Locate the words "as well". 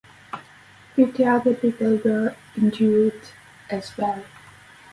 3.69-4.23